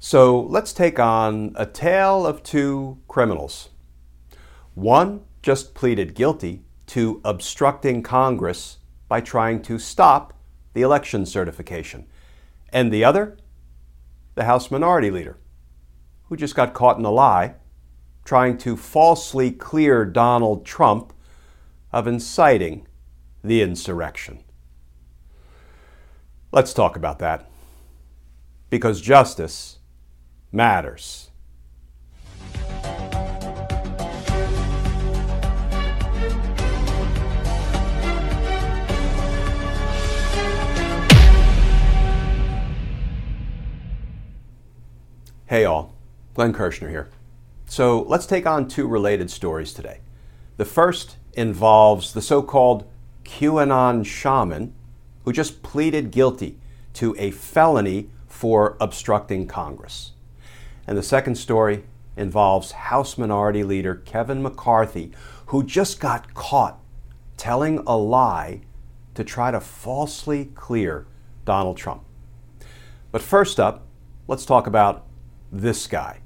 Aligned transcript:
So 0.00 0.40
let's 0.42 0.72
take 0.72 1.00
on 1.00 1.52
a 1.56 1.66
tale 1.66 2.24
of 2.24 2.42
two 2.42 2.98
criminals. 3.08 3.70
One 4.74 5.22
just 5.42 5.74
pleaded 5.74 6.14
guilty 6.14 6.62
to 6.86 7.20
obstructing 7.24 8.02
Congress 8.02 8.78
by 9.08 9.20
trying 9.20 9.60
to 9.62 9.78
stop 9.78 10.34
the 10.72 10.82
election 10.82 11.26
certification. 11.26 12.06
And 12.72 12.92
the 12.92 13.04
other, 13.04 13.38
the 14.36 14.44
House 14.44 14.70
Minority 14.70 15.10
Leader, 15.10 15.36
who 16.24 16.36
just 16.36 16.54
got 16.54 16.74
caught 16.74 16.98
in 16.98 17.04
a 17.04 17.10
lie 17.10 17.54
trying 18.24 18.58
to 18.58 18.76
falsely 18.76 19.50
clear 19.50 20.04
Donald 20.04 20.64
Trump 20.64 21.12
of 21.92 22.06
inciting 22.06 22.86
the 23.42 23.62
insurrection. 23.62 24.44
Let's 26.52 26.72
talk 26.72 26.94
about 26.94 27.18
that. 27.18 27.50
Because 28.70 29.00
justice 29.00 29.77
matters. 30.52 31.30
Hey, 45.46 45.64
all. 45.64 45.94
Glenn 46.34 46.52
Kirschner 46.52 46.90
here. 46.90 47.08
So 47.64 48.02
let's 48.02 48.26
take 48.26 48.46
on 48.46 48.68
two 48.68 48.86
related 48.86 49.30
stories 49.30 49.72
today. 49.72 50.00
The 50.58 50.66
first 50.66 51.16
involves 51.32 52.12
the 52.12 52.20
so 52.20 52.42
called 52.42 52.84
QAnon 53.24 54.04
shaman 54.04 54.74
who 55.24 55.32
just 55.32 55.62
pleaded 55.62 56.10
guilty 56.10 56.58
to 56.94 57.16
a 57.18 57.30
felony 57.30 58.10
for 58.26 58.76
obstructing 58.80 59.46
Congress. 59.46 60.12
And 60.88 60.96
the 60.96 61.02
second 61.02 61.34
story 61.34 61.84
involves 62.16 62.72
House 62.72 63.18
Minority 63.18 63.62
Leader 63.62 63.94
Kevin 63.94 64.42
McCarthy, 64.42 65.12
who 65.48 65.62
just 65.62 66.00
got 66.00 66.32
caught 66.32 66.80
telling 67.36 67.80
a 67.86 67.94
lie 67.94 68.62
to 69.14 69.22
try 69.22 69.50
to 69.50 69.60
falsely 69.60 70.46
clear 70.54 71.06
Donald 71.44 71.76
Trump. 71.76 72.04
But 73.12 73.20
first 73.20 73.60
up, 73.60 73.86
let's 74.28 74.46
talk 74.46 74.66
about 74.66 75.06
this 75.52 75.86
guy. 75.86 76.20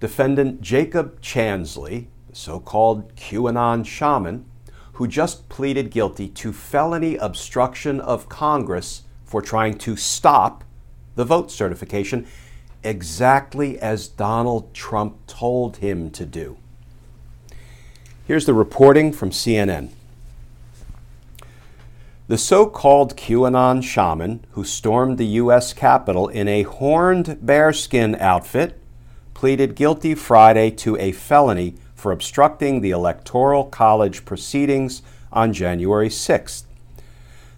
Defendant 0.00 0.62
Jacob 0.62 1.20
Chansley, 1.20 2.06
the 2.30 2.36
so 2.36 2.60
called 2.60 3.14
QAnon 3.14 3.84
shaman, 3.84 4.46
who 4.94 5.06
just 5.06 5.50
pleaded 5.50 5.90
guilty 5.90 6.28
to 6.28 6.54
felony 6.54 7.16
obstruction 7.16 8.00
of 8.00 8.30
Congress 8.30 9.02
for 9.22 9.42
trying 9.42 9.76
to 9.78 9.96
stop 9.96 10.64
the 11.14 11.26
vote 11.26 11.50
certification 11.50 12.26
exactly 12.82 13.78
as 13.78 14.08
Donald 14.08 14.72
Trump 14.74 15.26
told 15.26 15.78
him 15.78 16.10
to 16.10 16.24
do. 16.24 16.56
Here's 18.26 18.46
the 18.46 18.54
reporting 18.54 19.12
from 19.12 19.30
CNN. 19.30 19.90
The 22.28 22.38
so 22.38 22.66
called 22.66 23.16
QAnon 23.16 23.82
shaman 23.82 24.44
who 24.52 24.62
stormed 24.62 25.18
the 25.18 25.26
U.S. 25.26 25.72
Capitol 25.72 26.28
in 26.28 26.46
a 26.46 26.62
horned 26.62 27.38
bearskin 27.44 28.14
outfit 28.20 28.80
pleaded 29.34 29.74
guilty 29.74 30.14
Friday 30.14 30.70
to 30.70 30.96
a 30.98 31.10
felony 31.10 31.74
for 31.94 32.12
obstructing 32.12 32.80
the 32.80 32.92
Electoral 32.92 33.64
College 33.64 34.24
proceedings 34.24 35.02
on 35.32 35.52
January 35.52 36.08
6th. 36.08 36.62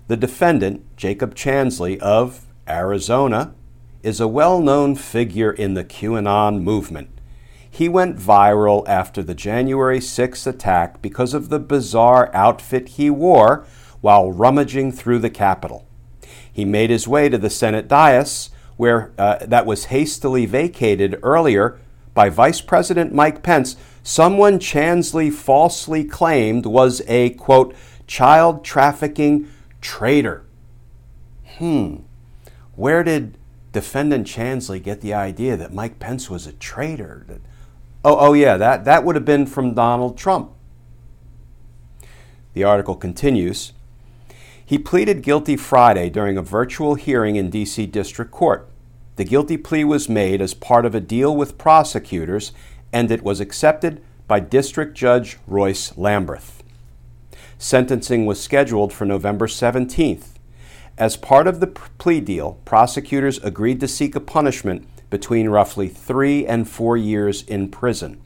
The 0.08 0.16
defendant, 0.16 0.96
Jacob 0.96 1.34
Chansley 1.34 1.98
of 1.98 2.46
Arizona, 2.66 3.54
is 4.02 4.20
a 4.20 4.28
well 4.28 4.60
known 4.60 4.94
figure 4.94 5.52
in 5.52 5.74
the 5.74 5.84
QAnon 5.84 6.62
movement. 6.62 7.08
He 7.68 7.88
went 7.88 8.18
viral 8.18 8.86
after 8.86 9.22
the 9.22 9.34
January 9.34 9.98
6th 9.98 10.46
attack 10.46 11.00
because 11.00 11.32
of 11.32 11.48
the 11.48 11.58
bizarre 11.58 12.30
outfit 12.34 12.88
he 12.90 13.08
wore 13.08 13.64
while 14.00 14.30
rummaging 14.30 14.92
through 14.92 15.20
the 15.20 15.30
Capitol. 15.30 15.86
He 16.52 16.64
made 16.64 16.90
his 16.90 17.08
way 17.08 17.28
to 17.28 17.38
the 17.38 17.48
Senate 17.48 17.88
dais, 17.88 18.50
where 18.76 19.12
uh, 19.16 19.38
that 19.46 19.64
was 19.64 19.86
hastily 19.86 20.44
vacated 20.44 21.18
earlier 21.22 21.78
by 22.12 22.28
Vice 22.28 22.60
President 22.60 23.14
Mike 23.14 23.42
Pence, 23.42 23.76
someone 24.02 24.58
Chansley 24.58 25.32
falsely 25.32 26.04
claimed 26.04 26.66
was 26.66 27.00
a 27.08 27.30
quote 27.30 27.74
child 28.06 28.64
trafficking 28.64 29.48
traitor. 29.80 30.44
Hmm. 31.56 31.96
Where 32.74 33.02
did 33.02 33.38
defendant 33.72 34.26
Chansley 34.26 34.82
get 34.82 35.00
the 35.00 35.14
idea 35.14 35.56
that 35.56 35.74
Mike 35.74 35.98
Pence 35.98 36.30
was 36.30 36.46
a 36.46 36.52
traitor? 36.52 37.24
That, 37.28 37.40
Oh, 38.04 38.16
oh 38.18 38.32
yeah, 38.32 38.56
that, 38.56 38.84
that 38.84 39.04
would 39.04 39.14
have 39.14 39.24
been 39.24 39.46
from 39.46 39.74
Donald 39.74 40.18
Trump. 40.18 40.52
The 42.52 42.64
article 42.64 42.96
continues. 42.96 43.72
He 44.64 44.76
pleaded 44.76 45.22
guilty 45.22 45.56
Friday 45.56 46.10
during 46.10 46.36
a 46.36 46.42
virtual 46.42 46.96
hearing 46.96 47.36
in 47.36 47.48
D.C. 47.48 47.86
District 47.86 48.30
Court. 48.30 48.68
The 49.16 49.24
guilty 49.24 49.56
plea 49.56 49.84
was 49.84 50.08
made 50.08 50.40
as 50.40 50.54
part 50.54 50.84
of 50.84 50.94
a 50.94 51.00
deal 51.00 51.36
with 51.36 51.58
prosecutors, 51.58 52.52
and 52.92 53.10
it 53.10 53.22
was 53.22 53.40
accepted 53.40 54.02
by 54.26 54.40
District 54.40 54.96
Judge 54.96 55.38
Royce 55.46 55.92
Lamberth. 55.92 56.60
Sentencing 57.58 58.26
was 58.26 58.40
scheduled 58.40 58.92
for 58.92 59.04
November 59.04 59.46
17th. 59.46 60.31
As 61.02 61.16
part 61.16 61.48
of 61.48 61.58
the 61.58 61.66
plea 61.66 62.20
deal, 62.20 62.60
prosecutors 62.64 63.38
agreed 63.38 63.80
to 63.80 63.88
seek 63.88 64.14
a 64.14 64.20
punishment 64.20 64.86
between 65.10 65.48
roughly 65.48 65.88
three 65.88 66.46
and 66.46 66.68
four 66.68 66.96
years 66.96 67.42
in 67.42 67.70
prison. 67.70 68.20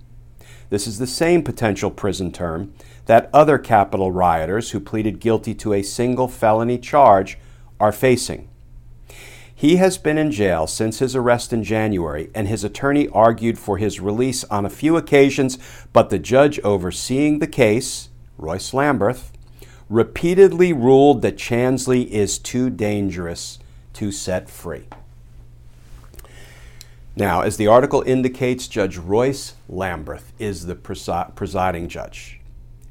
This 0.69 0.87
is 0.87 0.99
the 0.99 1.07
same 1.07 1.43
potential 1.43 1.91
prison 1.91 2.33
term 2.33 2.75
that 3.07 3.31
other 3.33 3.57
Capitol 3.57 4.13
rioters 4.13 4.73
who 4.73 4.81
pleaded 4.81 5.21
guilty 5.21 5.55
to 5.55 5.73
a 5.73 5.81
single 5.81 6.29
felony 6.29 6.77
charge 6.77 7.39
are 7.81 7.93
facing. 7.93 8.47
He 9.55 9.77
has 9.77 9.97
been 9.97 10.19
in 10.19 10.31
jail 10.31 10.67
since 10.67 10.99
his 10.99 11.17
arrest 11.17 11.55
in 11.55 11.65
January, 11.65 12.29
and 12.35 12.47
his 12.47 12.63
attorney 12.63 13.09
argued 13.09 13.59
for 13.59 13.79
his 13.79 14.01
release 14.01 14.45
on 14.45 14.67
a 14.67 14.69
few 14.69 14.99
occasions, 14.99 15.57
but 15.95 16.11
the 16.11 16.19
judge 16.19 16.61
overseeing 16.61 17.39
the 17.39 17.47
case, 17.47 18.11
Royce 18.37 18.73
Lamberth, 18.73 19.31
repeatedly 19.89 20.73
ruled 20.73 21.23
that 21.23 21.37
Chansley 21.37 22.09
is 22.09 22.39
too 22.39 22.71
dangerous 22.71 23.59
to 23.95 24.11
set 24.11 24.51
free. 24.51 24.87
Now, 27.15 27.41
as 27.41 27.57
the 27.57 27.67
article 27.67 28.03
indicates, 28.03 28.69
Judge 28.69 28.99
Royce 28.99 29.55
Lamberth 29.71 30.33
is 30.39 30.67
the 30.67 30.75
presi- 30.75 31.35
presiding 31.35 31.89
judge. 31.89 32.41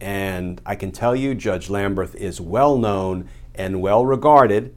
And 0.02 0.60
I 0.66 0.76
can 0.76 0.92
tell 0.92 1.16
you, 1.16 1.36
Judge 1.36 1.68
Lamberth 1.68 2.16
is 2.16 2.42
well 2.42 2.78
known 2.78 3.30
and 3.54 3.82
well 3.82 4.06
regarded 4.06 4.76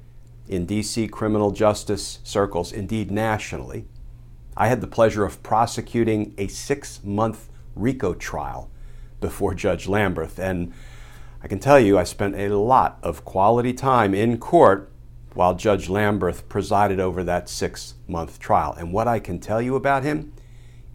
in 0.48 0.66
DC 0.66 1.10
criminal 1.10 1.50
justice 1.50 2.18
circles, 2.24 2.72
indeed 2.72 3.10
nationally. 3.10 3.86
I 4.56 4.68
had 4.68 4.80
the 4.80 4.86
pleasure 4.86 5.24
of 5.24 5.42
prosecuting 5.42 6.34
a 6.36 6.48
six 6.48 7.02
month 7.02 7.48
RICO 7.74 8.14
trial 8.14 8.70
before 9.20 9.54
Judge 9.54 9.86
Lamberth, 9.86 10.38
and 10.38 10.72
I 11.42 11.48
can 11.48 11.58
tell 11.58 11.78
you 11.78 11.98
I 11.98 12.04
spent 12.04 12.34
a 12.34 12.56
lot 12.56 12.98
of 13.02 13.24
quality 13.24 13.72
time 13.72 14.14
in 14.14 14.38
court 14.38 14.90
while 15.34 15.54
Judge 15.54 15.88
Lamberth 15.88 16.48
presided 16.48 16.98
over 16.98 17.22
that 17.22 17.48
six 17.48 17.94
month 18.08 18.40
trial. 18.40 18.74
And 18.76 18.92
what 18.92 19.06
I 19.06 19.20
can 19.20 19.38
tell 19.38 19.62
you 19.62 19.76
about 19.76 20.02
him 20.02 20.32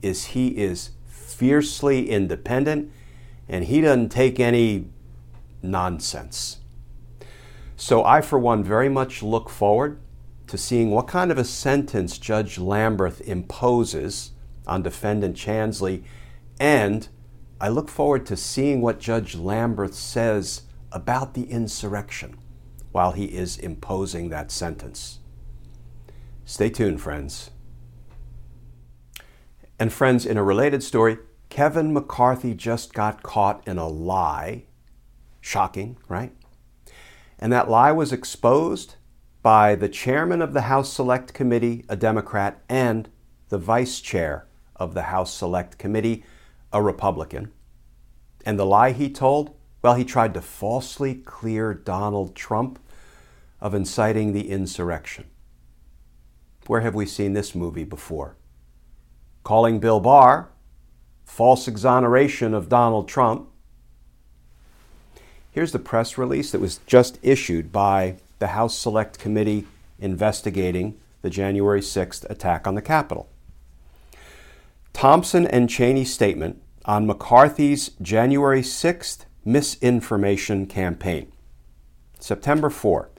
is 0.02 0.26
he 0.26 0.50
is 0.50 0.92
fiercely 1.08 2.10
independent 2.10 2.92
and 3.48 3.66
he 3.66 3.82
doesn't 3.82 4.10
take 4.10 4.40
any 4.40 4.90
nonsense. 5.62 6.58
So 7.78 8.04
I, 8.04 8.22
for 8.22 8.38
one, 8.38 8.64
very 8.64 8.90
much 8.90 9.24
look 9.24 9.50
forward 9.50 10.00
to 10.48 10.58
seeing 10.58 10.92
what 10.92 11.08
kind 11.08 11.32
of 11.32 11.38
a 11.38 11.44
sentence 11.44 12.18
Judge 12.18 12.58
Lamberth 12.58 13.22
imposes 13.22 14.32
on 14.68 14.84
defendant 14.84 15.36
Chansley, 15.36 16.04
and 16.60 17.08
I 17.64 17.70
look 17.70 17.88
forward 17.88 18.26
to 18.26 18.36
seeing 18.36 18.82
what 18.82 19.00
Judge 19.00 19.38
Lamberth 19.38 19.94
says 19.94 20.64
about 20.92 21.34
the 21.34 21.50
insurrection 21.50 22.38
while 22.92 23.14
he 23.14 23.28
is 23.28 23.58
imposing 23.58 24.28
that 24.28 24.52
sentence. 24.52 25.20
Stay 26.44 26.70
tuned, 26.70 27.00
friends. 27.00 27.52
And 29.80 29.94
friends, 29.94 30.26
in 30.26 30.36
a 30.36 30.44
related 30.44 30.84
story, 30.84 31.20
Kevin 31.48 31.94
McCarthy 31.94 32.54
just 32.54 32.94
got 32.94 33.24
caught 33.24 33.66
in 33.66 33.78
a 33.78 33.88
lie. 33.88 34.66
Shocking, 35.40 35.96
right? 36.10 36.34
And 37.40 37.54
that 37.54 37.70
lie 37.70 37.94
was 37.94 38.12
exposed 38.12 38.96
by 39.42 39.76
the 39.76 39.88
chairman 39.88 40.42
of 40.42 40.52
the 40.52 40.64
House 40.64 40.92
Select 40.92 41.34
Committee, 41.34 41.86
a 41.88 41.96
Democrat, 41.96 42.62
and 42.68 43.08
the 43.48 43.58
vice 43.58 44.02
chair 44.02 44.50
of 44.76 44.94
the 44.94 45.04
House 45.04 45.34
Select 45.34 45.78
Committee, 45.78 46.26
a 46.74 46.82
Republican. 46.82 47.54
And 48.46 48.60
the 48.60 48.66
lie 48.66 48.92
he 48.92 49.10
told? 49.10 49.56
Well, 49.82 49.94
he 49.96 50.04
tried 50.04 50.34
to 50.34 50.42
falsely 50.42 51.16
clear 51.16 51.74
Donald 51.74 52.36
Trump 52.36 52.80
of 53.62 53.74
inciting 53.74 54.34
the 54.34 54.50
insurrection. 54.50 55.26
Where 56.68 56.82
have 56.82 56.96
we 56.96 57.06
seen 57.06 57.34
this 57.34 57.54
movie 57.54 57.84
before? 57.84 58.36
Calling 59.44 59.80
Bill 59.80 60.00
Barr, 60.00 60.50
false 61.26 61.68
exoneration 61.68 62.54
of 62.54 62.70
Donald 62.70 63.08
Trump. 63.08 63.50
Here's 65.52 65.72
the 65.72 65.80
press 65.80 66.18
release 66.18 66.52
that 66.52 66.62
was 66.62 66.80
just 66.88 67.20
issued 67.22 67.72
by 67.72 68.16
the 68.40 68.48
House 68.48 68.78
Select 68.78 69.20
Committee 69.20 69.68
investigating 70.00 70.98
the 71.22 71.30
January 71.30 71.82
6th 71.82 72.30
attack 72.30 72.66
on 72.66 72.76
the 72.76 72.82
Capitol. 72.82 73.30
Thompson 74.94 75.46
and 75.46 75.70
Cheney 75.70 76.06
statement 76.06 76.62
on 76.86 77.08
McCarthy's 77.08 77.92
January 78.02 78.62
6th 78.62 79.26
misinformation 79.46 80.66
campaign. 80.66 81.32
September 82.20 82.70
4, 82.70 83.10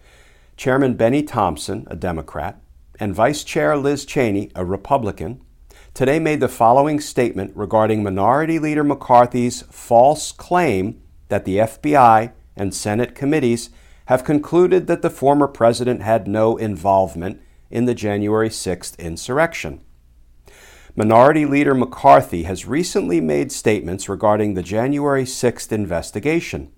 Chairman 0.56 0.94
Bennie 0.94 1.22
Thompson, 1.22 1.86
a 1.90 1.96
Democrat, 1.96 2.60
and 3.00 3.14
Vice 3.14 3.44
Chair 3.44 3.76
Liz 3.76 4.04
Cheney, 4.04 4.50
a 4.54 4.64
Republican, 4.64 5.40
today 5.92 6.18
made 6.18 6.40
the 6.40 6.48
following 6.48 7.00
statement 7.00 7.52
regarding 7.54 8.02
Minority 8.02 8.58
Leader 8.58 8.84
McCarthy's 8.84 9.62
false 9.62 10.32
claim 10.32 11.00
that 11.28 11.44
the 11.44 11.58
FBI 11.58 12.32
and 12.56 12.72
Senate 12.72 13.14
committees 13.14 13.70
have 14.06 14.24
concluded 14.24 14.86
that 14.86 15.02
the 15.02 15.10
former 15.10 15.48
president 15.48 16.02
had 16.02 16.28
no 16.28 16.56
involvement 16.56 17.40
in 17.70 17.86
the 17.86 17.94
January 17.94 18.48
6th 18.48 18.98
insurrection. 18.98 19.80
Minority 20.96 21.44
Leader 21.44 21.74
McCarthy 21.74 22.44
has 22.44 22.66
recently 22.66 23.20
made 23.20 23.50
statements 23.50 24.08
regarding 24.08 24.54
the 24.54 24.62
January 24.62 25.24
6th 25.24 25.72
investigation. 25.72 26.70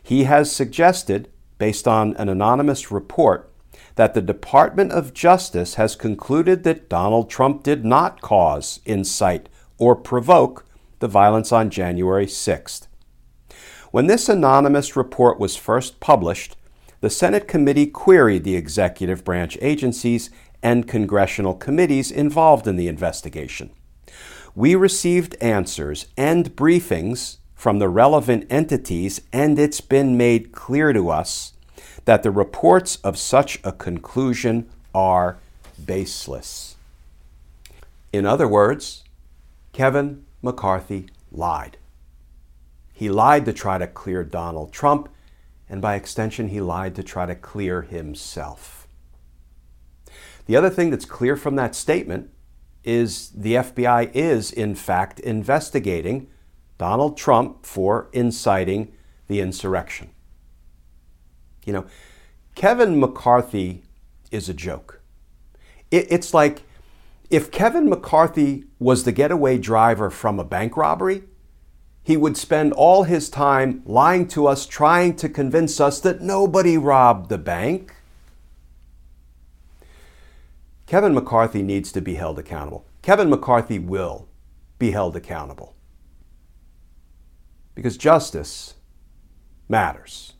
He 0.00 0.24
has 0.24 0.52
suggested, 0.52 1.28
based 1.58 1.88
on 1.88 2.14
an 2.18 2.28
anonymous 2.28 2.92
report, 2.92 3.52
that 3.96 4.14
the 4.14 4.22
Department 4.22 4.92
of 4.92 5.12
Justice 5.12 5.74
has 5.74 5.96
concluded 5.96 6.62
that 6.62 6.88
Donald 6.88 7.28
Trump 7.28 7.64
did 7.64 7.84
not 7.84 8.20
cause, 8.20 8.78
incite, 8.84 9.48
or 9.76 9.96
provoke 9.96 10.64
the 11.00 11.08
violence 11.08 11.50
on 11.50 11.68
January 11.68 12.26
6th. 12.26 12.86
When 13.90 14.06
this 14.06 14.28
anonymous 14.28 14.94
report 14.94 15.40
was 15.40 15.56
first 15.56 15.98
published, 15.98 16.56
the 17.00 17.10
Senate 17.10 17.46
committee 17.46 17.86
queried 17.86 18.44
the 18.44 18.56
executive 18.56 19.24
branch 19.24 19.56
agencies 19.60 20.30
and 20.62 20.88
congressional 20.88 21.54
committees 21.54 22.10
involved 22.10 22.66
in 22.66 22.76
the 22.76 22.88
investigation. 22.88 23.70
We 24.54 24.74
received 24.74 25.36
answers 25.40 26.06
and 26.16 26.56
briefings 26.56 27.36
from 27.54 27.78
the 27.78 27.88
relevant 27.88 28.46
entities, 28.50 29.20
and 29.32 29.58
it's 29.58 29.80
been 29.80 30.16
made 30.16 30.52
clear 30.52 30.92
to 30.92 31.10
us 31.10 31.52
that 32.04 32.22
the 32.22 32.30
reports 32.30 32.96
of 33.04 33.18
such 33.18 33.60
a 33.62 33.72
conclusion 33.72 34.68
are 34.94 35.38
baseless. 35.84 36.76
In 38.12 38.26
other 38.26 38.48
words, 38.48 39.04
Kevin 39.72 40.24
McCarthy 40.42 41.06
lied. 41.30 41.76
He 42.92 43.10
lied 43.10 43.44
to 43.44 43.52
try 43.52 43.78
to 43.78 43.86
clear 43.86 44.24
Donald 44.24 44.72
Trump, 44.72 45.08
and 45.68 45.82
by 45.82 45.94
extension, 45.94 46.48
he 46.48 46.60
lied 46.60 46.94
to 46.94 47.02
try 47.02 47.26
to 47.26 47.34
clear 47.34 47.82
himself. 47.82 48.88
The 50.46 50.56
other 50.56 50.70
thing 50.70 50.90
that's 50.90 51.04
clear 51.04 51.36
from 51.36 51.56
that 51.56 51.74
statement 51.74 52.30
is 52.82 53.30
the 53.30 53.54
FBI 53.54 54.10
is, 54.14 54.50
in 54.50 54.74
fact, 54.74 55.20
investigating 55.20 56.28
Donald 56.78 57.18
Trump 57.18 57.66
for 57.66 58.08
inciting 58.12 58.92
the 59.26 59.40
insurrection. 59.40 60.10
You 61.66 61.74
know, 61.74 61.86
Kevin 62.54 62.98
McCarthy 62.98 63.82
is 64.30 64.48
a 64.48 64.54
joke. 64.54 65.00
it's 65.90 66.34
like 66.34 66.62
if 67.30 67.50
Kevin 67.50 67.88
McCarthy 67.88 68.64
was 68.78 69.04
the 69.04 69.12
getaway 69.12 69.58
driver 69.58 70.08
from 70.08 70.38
a 70.38 70.44
bank 70.44 70.76
robbery, 70.76 71.24
he 72.08 72.16
would 72.16 72.38
spend 72.38 72.72
all 72.72 73.02
his 73.02 73.28
time 73.28 73.82
lying 73.84 74.26
to 74.26 74.46
us, 74.46 74.64
trying 74.64 75.14
to 75.14 75.28
convince 75.28 75.78
us 75.78 76.00
that 76.00 76.22
nobody 76.22 76.78
robbed 76.78 77.28
the 77.28 77.36
bank. 77.36 77.94
Kevin 80.86 81.12
McCarthy 81.12 81.62
needs 81.62 81.92
to 81.92 82.00
be 82.00 82.14
held 82.14 82.38
accountable. 82.38 82.86
Kevin 83.02 83.28
McCarthy 83.28 83.78
will 83.78 84.26
be 84.78 84.92
held 84.92 85.16
accountable. 85.16 85.76
Because 87.74 87.98
justice 87.98 88.76
matters. 89.68 90.32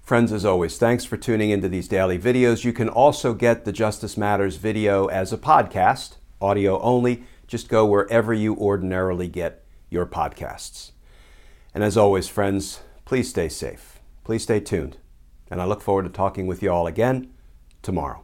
Friends, 0.00 0.30
as 0.30 0.44
always, 0.44 0.78
thanks 0.78 1.04
for 1.04 1.16
tuning 1.16 1.50
into 1.50 1.68
these 1.68 1.88
daily 1.88 2.20
videos. 2.20 2.62
You 2.62 2.72
can 2.72 2.88
also 2.88 3.34
get 3.34 3.64
the 3.64 3.72
Justice 3.72 4.16
Matters 4.16 4.58
video 4.58 5.06
as 5.06 5.32
a 5.32 5.36
podcast, 5.36 6.18
audio 6.40 6.80
only. 6.82 7.24
Just 7.54 7.68
go 7.68 7.86
wherever 7.86 8.34
you 8.34 8.56
ordinarily 8.56 9.28
get 9.28 9.62
your 9.88 10.06
podcasts. 10.06 10.90
And 11.72 11.84
as 11.84 11.96
always, 11.96 12.26
friends, 12.26 12.80
please 13.04 13.30
stay 13.30 13.48
safe. 13.48 14.00
Please 14.24 14.42
stay 14.42 14.58
tuned. 14.58 14.96
And 15.52 15.62
I 15.62 15.64
look 15.64 15.80
forward 15.80 16.02
to 16.02 16.08
talking 16.08 16.48
with 16.48 16.64
you 16.64 16.72
all 16.72 16.88
again 16.88 17.32
tomorrow. 17.80 18.23